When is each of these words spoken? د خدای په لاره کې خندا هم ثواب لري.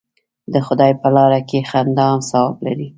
د 0.53 0.55
خدای 0.67 0.91
په 1.01 1.07
لاره 1.15 1.39
کې 1.49 1.59
خندا 1.69 2.05
هم 2.11 2.21
ثواب 2.29 2.55
لري. 2.65 2.87